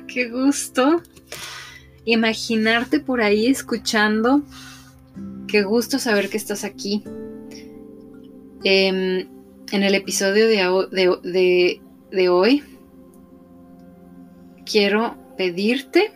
Qué 0.00 0.28
gusto. 0.28 1.02
Imaginarte 2.04 3.00
por 3.00 3.20
ahí 3.20 3.46
escuchando. 3.46 4.42
Qué 5.46 5.62
gusto 5.62 5.98
saber 5.98 6.28
que 6.28 6.36
estás 6.36 6.64
aquí. 6.64 7.04
Em, 8.64 9.28
en 9.70 9.82
el 9.82 9.94
episodio 9.94 10.46
de, 10.48 11.80
de 12.10 12.28
hoy, 12.28 12.62
quiero 14.64 15.16
pedirte 15.36 16.12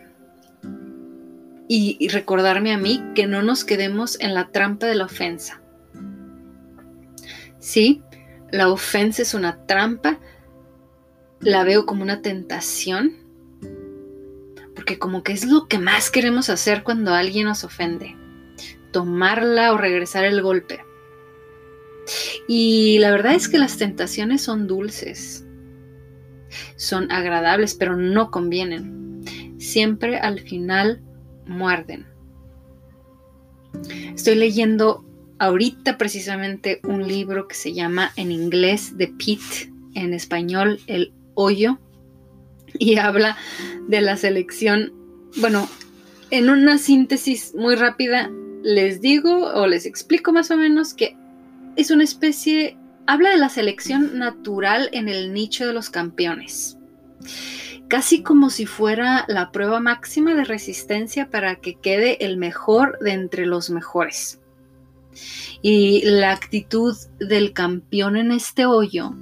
y 1.67 2.07
recordarme 2.07 2.71
a 2.71 2.77
mí 2.77 3.03
que 3.13 3.27
no 3.27 3.41
nos 3.41 3.65
quedemos 3.65 4.19
en 4.21 4.33
la 4.33 4.51
trampa 4.51 4.85
de 4.87 4.95
la 4.95 5.05
ofensa. 5.05 5.61
Sí, 7.59 8.01
la 8.51 8.69
ofensa 8.69 9.21
es 9.21 9.33
una 9.33 9.65
trampa, 9.65 10.19
la 11.41 11.63
veo 11.65 11.85
como 11.85 12.03
una 12.03 12.21
tentación, 12.21 13.26
porque 14.77 14.99
como 14.99 15.23
que 15.23 15.33
es 15.33 15.43
lo 15.43 15.67
que 15.67 15.79
más 15.79 16.11
queremos 16.11 16.51
hacer 16.51 16.83
cuando 16.83 17.11
alguien 17.11 17.47
nos 17.47 17.63
ofende, 17.63 18.15
tomarla 18.91 19.73
o 19.73 19.77
regresar 19.77 20.23
el 20.23 20.43
golpe. 20.43 20.85
Y 22.47 22.99
la 22.99 23.09
verdad 23.09 23.33
es 23.33 23.49
que 23.49 23.57
las 23.57 23.77
tentaciones 23.77 24.43
son 24.43 24.67
dulces, 24.67 25.47
son 26.75 27.11
agradables, 27.11 27.73
pero 27.73 27.97
no 27.97 28.29
convienen. 28.29 29.25
Siempre 29.57 30.19
al 30.19 30.41
final 30.41 31.01
muerden. 31.47 32.05
Estoy 34.13 34.35
leyendo 34.35 35.03
ahorita 35.39 35.97
precisamente 35.97 36.81
un 36.83 37.07
libro 37.07 37.47
que 37.47 37.55
se 37.55 37.73
llama 37.73 38.11
en 38.15 38.31
inglés 38.31 38.93
The 38.95 39.07
Pit, 39.07 39.41
en 39.95 40.13
español 40.13 40.79
El 40.85 41.13
Hoyo, 41.33 41.79
y 42.79 42.97
habla 42.97 43.37
de 43.87 44.01
la 44.01 44.17
selección, 44.17 44.93
bueno, 45.37 45.67
en 46.31 46.49
una 46.49 46.77
síntesis 46.77 47.53
muy 47.55 47.75
rápida 47.75 48.29
les 48.63 49.01
digo 49.01 49.53
o 49.53 49.67
les 49.67 49.85
explico 49.85 50.33
más 50.33 50.51
o 50.51 50.57
menos 50.57 50.93
que 50.93 51.15
es 51.75 51.91
una 51.91 52.03
especie, 52.03 52.77
habla 53.05 53.29
de 53.29 53.37
la 53.37 53.49
selección 53.49 54.17
natural 54.17 54.89
en 54.91 55.07
el 55.07 55.33
nicho 55.33 55.65
de 55.65 55.73
los 55.73 55.89
campeones 55.89 56.77
casi 57.87 58.21
como 58.21 58.49
si 58.49 58.65
fuera 58.65 59.25
la 59.27 59.51
prueba 59.51 59.79
máxima 59.79 60.35
de 60.35 60.43
resistencia 60.43 61.29
para 61.29 61.55
que 61.57 61.75
quede 61.75 62.23
el 62.25 62.37
mejor 62.37 62.97
de 62.99 63.11
entre 63.11 63.45
los 63.45 63.69
mejores. 63.69 64.39
Y 65.61 66.03
la 66.05 66.31
actitud 66.31 66.95
del 67.19 67.53
campeón 67.53 68.17
en 68.17 68.31
este 68.31 68.65
hoyo 68.65 69.13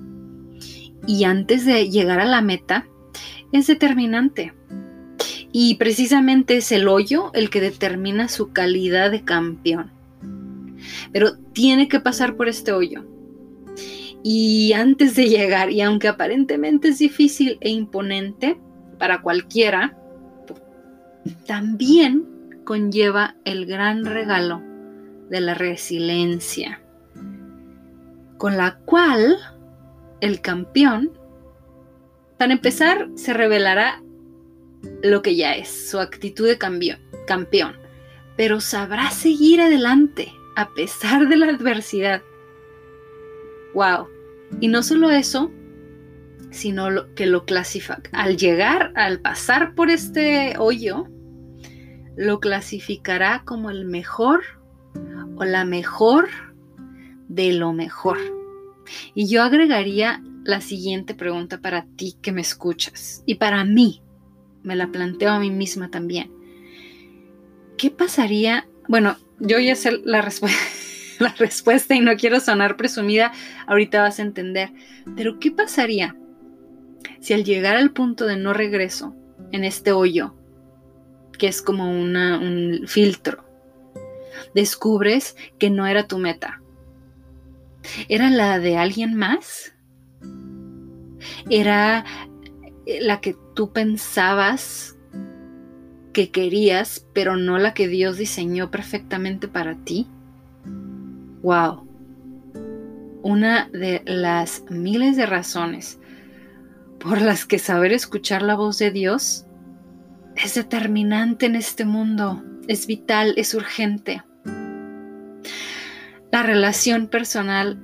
y 1.07 1.23
antes 1.23 1.65
de 1.65 1.89
llegar 1.89 2.19
a 2.19 2.25
la 2.25 2.41
meta 2.41 2.87
es 3.57 3.67
determinante. 3.67 4.53
Y 5.51 5.75
precisamente 5.75 6.57
es 6.57 6.71
el 6.71 6.87
hoyo 6.87 7.31
el 7.33 7.49
que 7.49 7.61
determina 7.61 8.27
su 8.27 8.51
calidad 8.51 9.11
de 9.11 9.23
campeón. 9.23 9.91
Pero 11.11 11.37
tiene 11.53 11.87
que 11.87 11.99
pasar 11.99 12.35
por 12.35 12.47
este 12.47 12.73
hoyo. 12.73 13.05
Y 14.23 14.73
antes 14.73 15.15
de 15.15 15.29
llegar, 15.29 15.71
y 15.71 15.81
aunque 15.81 16.07
aparentemente 16.07 16.89
es 16.89 16.99
difícil 16.99 17.57
e 17.61 17.69
imponente 17.69 18.57
para 18.97 19.21
cualquiera, 19.21 19.95
también 21.45 22.25
conlleva 22.63 23.35
el 23.45 23.65
gran 23.65 24.03
regalo 24.03 24.61
de 25.29 25.41
la 25.41 25.53
resiliencia, 25.53 26.81
con 28.37 28.57
la 28.57 28.77
cual 28.79 29.37
el 30.21 30.41
campeón, 30.41 31.11
para 32.45 32.53
empezar, 32.53 33.09
se 33.15 33.33
revelará 33.33 34.03
lo 35.01 35.23
que 35.23 35.35
ya 35.35 35.55
es, 35.55 35.89
su 35.89 35.97
actitud 35.99 36.47
de 36.47 36.59
campeón, 36.59 37.75
pero 38.37 38.61
sabrá 38.61 39.09
seguir 39.09 39.61
adelante 39.61 40.31
a 40.55 40.71
pesar 40.75 41.27
de 41.27 41.37
la 41.37 41.47
adversidad. 41.47 42.21
¡Wow! 43.73 44.09
Y 44.59 44.67
no 44.67 44.83
solo 44.83 45.09
eso, 45.09 45.51
sino 46.51 47.11
que 47.15 47.25
lo 47.25 47.45
clasifica. 47.45 48.11
Al 48.11 48.37
llegar, 48.37 48.93
al 48.93 49.21
pasar 49.21 49.73
por 49.73 49.89
este 49.89 50.53
hoyo, 50.59 51.07
lo 52.15 52.39
clasificará 52.39 53.41
como 53.43 53.71
el 53.71 53.85
mejor 53.85 54.43
o 55.35 55.45
la 55.45 55.65
mejor 55.65 56.29
de 57.27 57.53
lo 57.53 57.73
mejor. 57.73 58.19
Y 59.15 59.27
yo 59.29 59.41
agregaría 59.41 60.21
la 60.45 60.61
siguiente 60.61 61.15
pregunta 61.15 61.59
para 61.59 61.85
ti 61.97 62.15
que 62.21 62.31
me 62.31 62.41
escuchas 62.41 63.23
y 63.25 63.35
para 63.35 63.65
mí. 63.65 64.01
Me 64.63 64.75
la 64.75 64.87
planteo 64.87 65.31
a 65.31 65.39
mí 65.39 65.51
misma 65.51 65.91
también. 65.91 66.31
¿Qué 67.77 67.91
pasaría? 67.91 68.67
Bueno, 68.87 69.17
yo 69.39 69.59
ya 69.59 69.75
sé 69.75 69.91
la 70.05 70.21
respuesta 70.21 71.95
y 71.95 71.99
no 71.99 72.15
quiero 72.15 72.39
sonar 72.39 72.77
presumida, 72.77 73.31
ahorita 73.67 74.01
vas 74.01 74.19
a 74.19 74.23
entender. 74.23 74.71
Pero 75.15 75.39
¿qué 75.39 75.51
pasaría 75.51 76.15
si 77.19 77.33
al 77.33 77.43
llegar 77.43 77.75
al 77.75 77.91
punto 77.91 78.25
de 78.25 78.37
no 78.37 78.53
regreso 78.53 79.15
en 79.51 79.63
este 79.63 79.91
hoyo, 79.91 80.35
que 81.37 81.47
es 81.47 81.61
como 81.61 81.89
un 81.89 82.83
filtro, 82.87 83.43
descubres 84.53 85.35
que 85.57 85.69
no 85.69 85.87
era 85.87 86.07
tu 86.07 86.17
meta? 86.17 86.61
¿Era 88.09 88.29
la 88.29 88.59
de 88.59 88.77
alguien 88.77 89.15
más? 89.15 89.74
¿Era 91.49 92.05
la 92.85 93.21
que 93.21 93.35
tú 93.55 93.71
pensabas 93.71 94.95
que 96.13 96.31
querías, 96.31 97.05
pero 97.13 97.35
no 97.35 97.57
la 97.57 97.73
que 97.73 97.87
Dios 97.87 98.17
diseñó 98.17 98.71
perfectamente 98.71 99.47
para 99.47 99.75
ti? 99.75 100.07
Wow. 101.41 101.85
Una 103.21 103.69
de 103.73 104.01
las 104.05 104.63
miles 104.69 105.17
de 105.17 105.25
razones 105.25 105.99
por 106.99 107.21
las 107.21 107.45
que 107.45 107.59
saber 107.59 107.91
escuchar 107.91 108.41
la 108.41 108.55
voz 108.55 108.77
de 108.77 108.91
Dios 108.91 109.45
es 110.35 110.55
determinante 110.55 111.45
en 111.45 111.55
este 111.55 111.85
mundo, 111.85 112.43
es 112.67 112.87
vital, 112.87 113.33
es 113.37 113.53
urgente. 113.53 114.23
La 116.31 116.43
relación 116.43 117.07
personal 117.07 117.79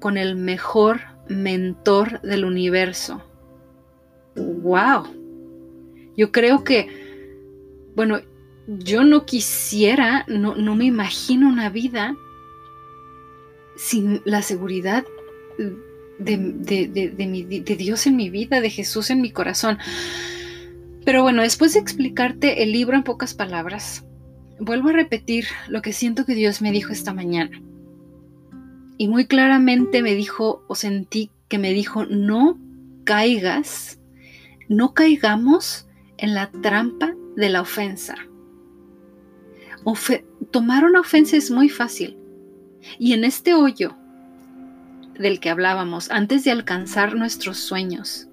con 0.00 0.18
el 0.18 0.36
mejor 0.36 1.15
mentor 1.28 2.20
del 2.22 2.44
universo. 2.44 3.22
¡Wow! 4.36 5.06
Yo 6.16 6.32
creo 6.32 6.64
que, 6.64 6.88
bueno, 7.94 8.20
yo 8.66 9.04
no 9.04 9.26
quisiera, 9.26 10.24
no, 10.28 10.54
no 10.54 10.74
me 10.74 10.86
imagino 10.86 11.48
una 11.48 11.70
vida 11.70 12.16
sin 13.76 14.22
la 14.24 14.42
seguridad 14.42 15.04
de, 16.18 17.76
Dios 17.78 18.06
en 18.06 18.16
mi 18.16 18.30
vida, 18.30 18.60
de 18.60 18.70
Jesús 18.70 19.10
en 19.10 19.20
mi 19.20 19.30
corazón. 19.30 19.78
Pero 21.04 21.22
bueno, 21.22 21.42
después 21.42 21.74
de 21.74 21.80
explicarte 21.80 22.62
el 22.62 22.72
libro 22.72 22.96
en 22.96 23.04
pocas 23.04 23.34
palabras, 23.34 24.04
vuelvo 24.58 24.88
a 24.88 24.92
repetir 24.92 25.44
lo 25.68 25.82
que 25.82 25.92
siento 25.92 26.24
que 26.24 26.34
Dios 26.34 26.62
me 26.62 26.72
dijo 26.72 26.92
esta 26.92 27.12
mañana. 27.12 27.60
Y 28.98 29.08
muy 29.08 29.26
claramente 29.26 30.02
me 30.02 30.14
dijo, 30.14 30.64
o 30.68 30.74
sentí 30.74 31.30
que 31.48 31.58
me 31.58 31.72
dijo, 31.72 32.06
no 32.06 32.58
caigas, 33.04 33.98
no 34.68 34.94
caigamos 34.94 35.86
en 36.18 36.34
la 36.34 36.50
trampa 36.50 37.14
de 37.36 37.50
la 37.50 37.60
ofensa. 37.60 38.16
tomar 40.50 40.84
una 40.84 41.00
ofensa 41.00 41.36
es 41.36 41.50
muy 41.50 41.68
fácil. 41.68 42.16
Y 42.98 43.12
en 43.12 43.24
este 43.24 43.54
hoyo 43.54 43.96
del 45.18 45.40
que 45.40 45.50
hablábamos, 45.50 46.10
antes 46.10 46.44
de 46.44 46.50
alcanzar 46.50 47.14
nuestros 47.14 47.58
sueños, 47.58 48.28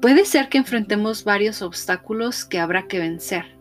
puede 0.00 0.24
ser 0.24 0.48
que 0.48 0.58
enfrentemos 0.58 1.24
varios 1.24 1.62
obstáculos 1.62 2.44
que 2.44 2.58
habrá 2.58 2.86
que 2.86 2.98
vencer. 2.98 3.56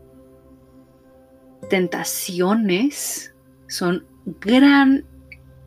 Tentaciones 1.70 3.34
son 3.68 4.06
gran, 4.40 5.06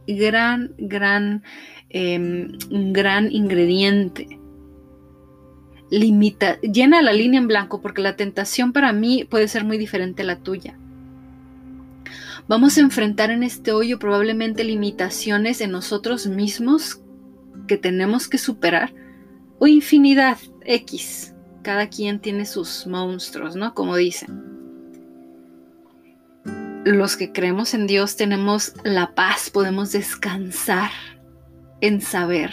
gran, 0.06 0.75
gran, 0.79 1.43
em, 1.91 2.53
gran 2.93 3.31
ingrediente. 3.31 4.38
Limita, 5.91 6.59
llena 6.61 7.03
la 7.03 7.12
línea 7.12 7.41
en 7.41 7.49
blanco 7.49 7.82
porque 7.82 8.03
la 8.03 8.17
tentación 8.17 8.73
para 8.73 8.93
mí 8.93 9.25
puede 9.25 9.49
ser 9.49 9.64
muy 9.64 9.79
diferente 9.79 10.23
a 10.23 10.26
la 10.26 10.37
tuya. 10.37 10.79
Vamos 12.49 12.76
a 12.76 12.81
enfrentar 12.81 13.31
en 13.31 13.43
este 13.43 13.73
hoyo 13.73 13.99
probablemente 13.99 14.65
limitaciones 14.65 15.61
en 15.61 15.70
nosotros 15.70 16.26
mismos 16.26 17.00
que 17.69 17.76
tenemos 17.76 18.26
que 18.26 18.38
superar 18.38 18.93
o 19.58 19.67
infinidad 19.67 20.38
X. 20.65 21.35
Cada 21.62 21.88
quien 21.88 22.19
tiene 22.19 22.47
sus 22.47 22.87
monstruos, 22.87 23.55
¿no? 23.55 23.75
Como 23.75 23.94
dicen. 23.97 24.51
Los 26.84 27.17
que 27.17 27.31
creemos 27.31 27.75
en 27.75 27.87
Dios 27.87 28.17
tenemos 28.17 28.73
la 28.82 29.14
paz, 29.14 29.50
podemos 29.50 29.93
descansar 29.93 30.90
en 31.81 32.00
saber 32.00 32.52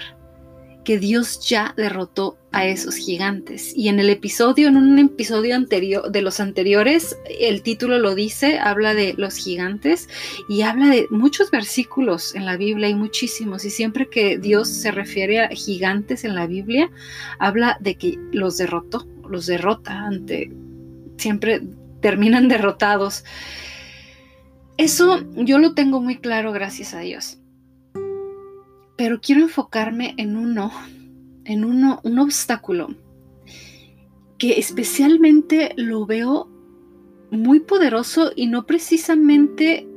que 0.84 1.00
Dios 1.00 1.48
ya 1.48 1.74
derrotó 1.76 2.38
a 2.52 2.66
esos 2.66 2.96
gigantes. 2.96 3.74
Y 3.76 3.90
en 3.90 4.00
el 4.00 4.10
episodio, 4.10 4.68
en 4.68 4.78
un 4.78 5.00
episodio 5.00 5.56
anterior 5.56 6.12
de 6.12 6.22
los 6.22 6.40
anteriores, 6.40 7.18
el 7.40 7.64
título 7.64 7.98
lo 7.98 8.14
dice, 8.14 8.60
habla 8.60 8.94
de 8.94 9.16
los 9.18 9.36
gigantes 9.36 10.08
y 10.48 10.62
habla 10.62 10.88
de 10.90 11.08
muchos 11.10 11.50
versículos 11.50 12.36
en 12.36 12.46
la 12.46 12.56
Biblia, 12.56 12.88
hay 12.88 12.96
muchísimos. 12.96 13.66
Y 13.66 13.72
siempre 13.72 14.10
que 14.10 14.38
Dios 14.38 14.70
se 14.70 14.92
refiere 14.92 15.40
a 15.42 15.50
gigantes 15.50 16.24
en 16.24 16.36
la 16.36 16.46
Biblia, 16.46 16.92
habla 17.40 17.78
de 17.80 17.96
que 17.96 18.20
los 18.32 18.58
derrotó, 18.58 19.08
los 19.28 19.48
derrota 19.48 20.06
ante, 20.06 20.52
siempre 21.18 21.64
terminan 22.00 22.48
derrotados. 22.48 23.24
Eso 24.80 25.26
yo 25.36 25.60
lo 25.60 25.74
tengo 25.74 26.00
muy 26.00 26.18
claro, 26.18 26.54
gracias 26.54 26.94
a 26.94 27.02
Dios. 27.02 27.38
Pero 28.98 29.20
quiero 29.22 29.42
enfocarme 29.42 30.16
en 30.18 30.38
uno 30.38 30.72
en 31.50 31.66
uno, 31.66 32.00
un 32.04 32.20
obstáculo 32.20 32.96
que 34.38 34.60
especialmente 34.60 35.74
lo 35.76 36.06
veo 36.06 36.48
muy 37.32 37.60
poderoso 37.60 38.32
y 38.36 38.48
no 38.48 38.66
precisamente 38.68 39.88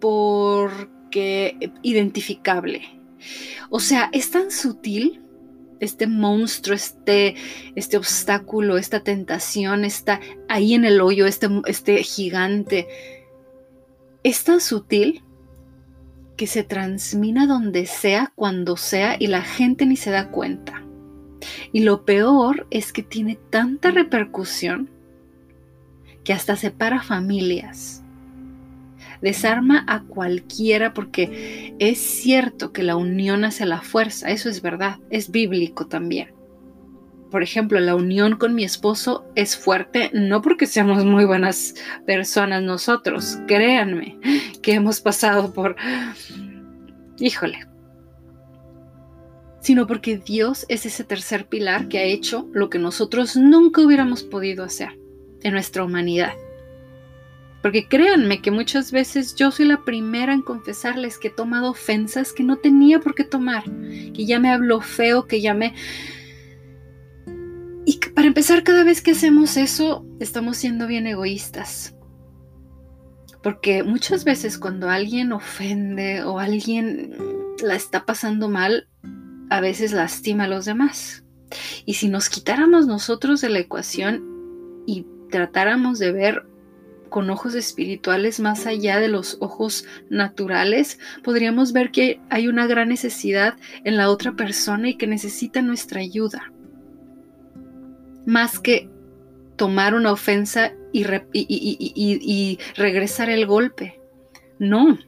porque 0.00 1.72
identificable. 1.82 2.82
O 3.68 3.80
sea, 3.80 4.08
es 4.12 4.30
tan 4.30 4.50
sutil 4.50 5.20
este 5.80 6.06
monstruo, 6.06 6.76
este, 6.76 7.34
este 7.74 7.96
obstáculo, 7.96 8.78
esta 8.78 9.02
tentación, 9.02 9.84
está 9.84 10.20
ahí 10.48 10.74
en 10.74 10.84
el 10.84 11.00
hoyo, 11.00 11.26
este, 11.26 11.48
este 11.66 12.02
gigante. 12.02 12.86
Es 14.22 14.44
tan 14.44 14.60
sutil 14.60 15.22
que 16.36 16.46
se 16.46 16.62
transmina 16.62 17.46
donde 17.46 17.86
sea, 17.86 18.32
cuando 18.34 18.76
sea, 18.76 19.16
y 19.18 19.26
la 19.26 19.42
gente 19.42 19.86
ni 19.86 19.96
se 19.96 20.10
da 20.10 20.30
cuenta. 20.30 20.82
Y 21.72 21.80
lo 21.80 22.04
peor 22.04 22.66
es 22.70 22.92
que 22.92 23.02
tiene 23.02 23.38
tanta 23.50 23.90
repercusión 23.90 24.90
que 26.24 26.32
hasta 26.32 26.56
separa 26.56 27.02
familias. 27.02 28.02
Desarma 29.22 29.84
a 29.86 30.02
cualquiera 30.02 30.94
porque 30.94 31.74
es 31.78 31.98
cierto 31.98 32.72
que 32.72 32.82
la 32.82 32.96
unión 32.96 33.44
hace 33.44 33.66
la 33.66 33.82
fuerza, 33.82 34.30
eso 34.30 34.48
es 34.48 34.62
verdad, 34.62 34.98
es 35.10 35.30
bíblico 35.30 35.86
también. 35.86 36.39
Por 37.30 37.42
ejemplo, 37.42 37.78
la 37.78 37.94
unión 37.94 38.36
con 38.36 38.54
mi 38.54 38.64
esposo 38.64 39.24
es 39.36 39.56
fuerte, 39.56 40.10
no 40.12 40.42
porque 40.42 40.66
seamos 40.66 41.04
muy 41.04 41.24
buenas 41.24 41.74
personas 42.04 42.62
nosotros, 42.62 43.38
créanme, 43.46 44.18
que 44.62 44.74
hemos 44.74 45.00
pasado 45.00 45.52
por, 45.52 45.76
híjole, 47.18 47.66
sino 49.60 49.86
porque 49.86 50.16
Dios 50.16 50.66
es 50.68 50.86
ese 50.86 51.04
tercer 51.04 51.46
pilar 51.46 51.88
que 51.88 51.98
ha 51.98 52.04
hecho 52.04 52.48
lo 52.52 52.68
que 52.68 52.78
nosotros 52.78 53.36
nunca 53.36 53.82
hubiéramos 53.82 54.22
podido 54.24 54.64
hacer 54.64 54.98
en 55.42 55.52
nuestra 55.52 55.84
humanidad. 55.84 56.32
Porque 57.62 57.86
créanme 57.86 58.40
que 58.40 58.50
muchas 58.50 58.90
veces 58.90 59.36
yo 59.36 59.50
soy 59.50 59.66
la 59.66 59.84
primera 59.84 60.32
en 60.32 60.40
confesarles 60.40 61.18
que 61.18 61.28
he 61.28 61.30
tomado 61.30 61.70
ofensas 61.70 62.32
que 62.32 62.42
no 62.42 62.56
tenía 62.56 63.00
por 63.00 63.14
qué 63.14 63.22
tomar, 63.22 63.64
que 63.64 64.24
ya 64.24 64.40
me 64.40 64.50
habló 64.50 64.80
feo, 64.80 65.26
que 65.26 65.42
ya 65.42 65.52
me 65.52 65.74
para 68.20 68.28
empezar, 68.28 68.64
cada 68.64 68.84
vez 68.84 69.00
que 69.00 69.12
hacemos 69.12 69.56
eso, 69.56 70.04
estamos 70.20 70.58
siendo 70.58 70.86
bien 70.86 71.06
egoístas. 71.06 71.96
Porque 73.42 73.82
muchas 73.82 74.24
veces 74.24 74.58
cuando 74.58 74.90
alguien 74.90 75.32
ofende 75.32 76.22
o 76.24 76.38
alguien 76.38 77.16
la 77.62 77.76
está 77.76 78.04
pasando 78.04 78.50
mal, 78.50 78.88
a 79.48 79.62
veces 79.62 79.92
lastima 79.92 80.44
a 80.44 80.48
los 80.48 80.66
demás. 80.66 81.24
Y 81.86 81.94
si 81.94 82.10
nos 82.10 82.28
quitáramos 82.28 82.86
nosotros 82.86 83.40
de 83.40 83.48
la 83.48 83.60
ecuación 83.60 84.22
y 84.86 85.06
tratáramos 85.30 85.98
de 85.98 86.12
ver 86.12 86.46
con 87.08 87.30
ojos 87.30 87.54
espirituales 87.54 88.38
más 88.38 88.66
allá 88.66 89.00
de 89.00 89.08
los 89.08 89.38
ojos 89.40 89.86
naturales, 90.10 90.98
podríamos 91.24 91.72
ver 91.72 91.90
que 91.90 92.20
hay 92.28 92.48
una 92.48 92.66
gran 92.66 92.90
necesidad 92.90 93.56
en 93.84 93.96
la 93.96 94.10
otra 94.10 94.32
persona 94.32 94.90
y 94.90 94.98
que 94.98 95.06
necesita 95.06 95.62
nuestra 95.62 96.02
ayuda 96.02 96.52
más 98.30 98.60
que 98.60 98.88
tomar 99.56 99.94
una 99.94 100.12
ofensa 100.12 100.72
y, 100.92 101.02
regresar 102.76 103.28
el 103.28 103.44
golpe. 103.44 104.00
No. 104.58 104.98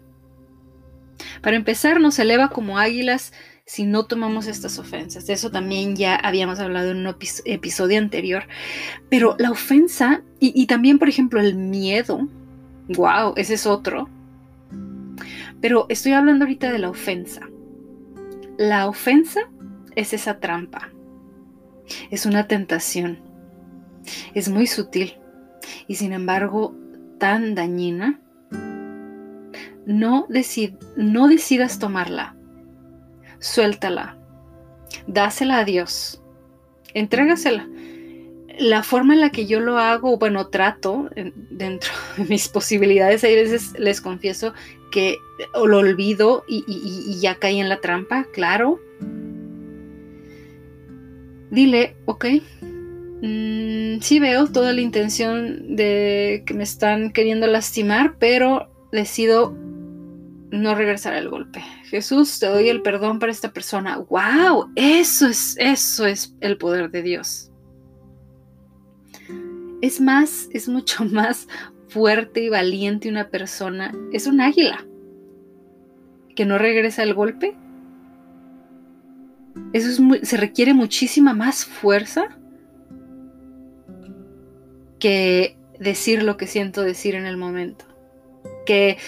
Para 1.40 1.56
empezar, 1.56 2.00
nos 2.00 2.18
eleva 2.18 2.48
como 2.48 2.78
águilas 2.78 3.32
si 3.64 3.84
no 3.84 4.06
tomamos 4.06 4.48
estas 4.48 4.78
ofensas. 4.78 5.26
De 5.26 5.34
eso 5.34 5.52
también 5.52 5.94
ya 5.94 6.16
habíamos 6.16 6.58
hablado 6.58 6.90
en 6.90 7.06
un 7.06 7.14
episodio 7.44 7.98
anterior. 7.98 8.44
Pero 9.08 9.36
la 9.38 9.52
ofensa 9.52 10.22
y, 10.40 10.66
también, 10.66 10.98
por 10.98 11.08
ejemplo, 11.08 11.40
el 11.40 11.54
miedo, 11.54 12.28
wow, 12.88 13.34
ese 13.36 13.54
es 13.54 13.66
otro. 13.66 14.08
Pero 15.60 15.86
estoy 15.88 16.12
hablando 16.12 16.44
ahorita 16.44 16.72
de 16.72 16.78
la 16.80 16.90
ofensa. 16.90 17.48
La 18.58 18.88
ofensa 18.88 19.42
es 19.94 20.12
esa 20.12 20.40
trampa. 20.40 20.90
Es 22.10 22.26
una 22.26 22.46
tentación. 22.48 23.18
Es 24.34 24.48
muy 24.48 24.66
sutil 24.66 25.14
y 25.86 25.96
sin 25.96 26.12
embargo 26.12 26.74
tan 27.18 27.54
dañina. 27.54 28.20
No, 29.86 30.26
no 30.96 31.28
decidas 31.28 31.78
tomarla. 31.78 32.36
Suéltala. 33.38 34.16
Dásela 35.06 35.58
a 35.58 35.64
Dios. 35.64 36.22
Entrégasela. 36.94 37.68
La 38.58 38.82
forma 38.82 39.14
en 39.14 39.20
la 39.20 39.30
que 39.30 39.46
yo 39.46 39.60
lo 39.60 39.78
hago, 39.78 40.18
bueno, 40.18 40.48
trato 40.48 41.08
dentro 41.50 41.90
de 42.16 42.24
mis 42.24 42.48
posibilidades, 42.48 43.24
hay 43.24 43.34
veces 43.34 43.72
les 43.78 44.00
confieso 44.00 44.52
que 44.92 45.16
lo 45.54 45.78
olvido 45.78 46.44
y 46.46 47.18
ya 47.20 47.36
caí 47.36 47.60
en 47.60 47.70
la 47.70 47.80
trampa, 47.80 48.26
claro, 48.32 48.78
dile, 51.52 51.94
ok, 52.06 52.24
mm, 53.20 54.00
sí 54.00 54.18
veo 54.18 54.46
toda 54.48 54.72
la 54.72 54.80
intención 54.80 55.76
de 55.76 56.42
que 56.46 56.54
me 56.54 56.64
están 56.64 57.12
queriendo 57.12 57.46
lastimar, 57.46 58.16
pero 58.18 58.70
decido 58.90 59.54
no 60.50 60.74
regresar 60.74 61.12
al 61.14 61.28
golpe. 61.28 61.62
Jesús, 61.84 62.38
te 62.38 62.46
doy 62.46 62.68
el 62.68 62.82
perdón 62.82 63.18
para 63.18 63.32
esta 63.32 63.52
persona. 63.52 63.98
¡Wow! 63.98 64.72
Eso 64.76 65.28
es, 65.28 65.56
eso 65.58 66.06
es 66.06 66.34
el 66.40 66.56
poder 66.56 66.90
de 66.90 67.02
Dios. 67.02 67.50
Es 69.82 70.00
más, 70.00 70.48
es 70.52 70.68
mucho 70.68 71.04
más 71.10 71.48
fuerte 71.88 72.42
y 72.42 72.48
valiente 72.48 73.10
una 73.10 73.28
persona. 73.28 73.92
Es 74.12 74.26
un 74.26 74.40
águila 74.40 74.86
que 76.34 76.46
no 76.46 76.56
regresa 76.56 77.02
al 77.02 77.12
golpe 77.12 77.54
eso 79.72 80.02
se 80.22 80.36
requiere 80.36 80.74
muchísima 80.74 81.34
más 81.34 81.64
fuerza 81.64 82.36
que 84.98 85.56
decir 85.78 86.22
lo 86.22 86.36
que 86.36 86.46
siento 86.46 86.82
decir 86.82 87.14
en 87.14 87.26
el 87.26 87.36
momento. 87.36 87.84
Que, 88.66 88.98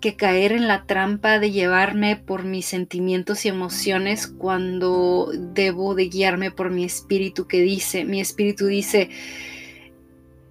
que 0.00 0.16
caer 0.16 0.52
en 0.52 0.66
la 0.66 0.84
trampa 0.84 1.38
de 1.38 1.50
llevarme 1.50 2.16
por 2.16 2.44
mis 2.44 2.64
sentimientos 2.64 3.44
y 3.44 3.48
emociones 3.48 4.26
cuando 4.26 5.30
debo 5.34 5.94
de 5.94 6.08
guiarme 6.08 6.50
por 6.50 6.70
mi 6.70 6.84
espíritu 6.84 7.46
que 7.46 7.60
dice, 7.60 8.04
mi 8.04 8.20
espíritu 8.20 8.66
dice, 8.66 9.10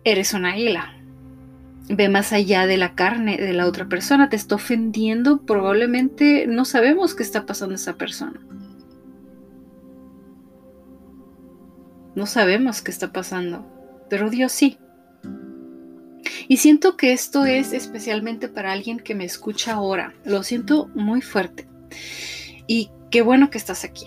eres 0.03 0.33
una 0.33 0.53
águila, 0.53 0.98
ve 1.89 2.07
más 2.07 2.31
allá 2.33 2.67
de 2.67 2.77
la 2.77 2.93
carne 2.93 3.37
de 3.37 3.53
la 3.53 3.65
otra 3.65 3.87
persona, 3.87 4.29
te 4.29 4.35
está 4.35 4.55
ofendiendo, 4.55 5.41
probablemente 5.41 6.45
no 6.47 6.63
sabemos 6.63 7.15
qué 7.15 7.23
está 7.23 7.45
pasando 7.45 7.75
esa 7.75 7.95
persona. 7.95 8.39
No 12.15 12.25
sabemos 12.25 12.81
qué 12.81 12.91
está 12.91 13.11
pasando, 13.11 13.65
pero 14.09 14.29
Dios 14.29 14.51
sí. 14.51 14.77
Y 16.47 16.57
siento 16.57 16.95
que 16.97 17.13
esto 17.13 17.45
es 17.45 17.73
especialmente 17.73 18.49
para 18.49 18.71
alguien 18.71 18.99
que 18.99 19.15
me 19.15 19.25
escucha 19.25 19.73
ahora. 19.73 20.13
Lo 20.25 20.43
siento 20.43 20.89
muy 20.95 21.21
fuerte. 21.21 21.67
Y 22.67 22.91
qué 23.09 23.21
bueno 23.21 23.49
que 23.49 23.57
estás 23.57 23.83
aquí. 23.83 24.05